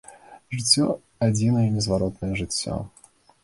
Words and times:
Жыццё, 0.57 0.87
адзінае 1.27 1.67
незваротнае 1.77 2.33
жыццё. 2.43 2.83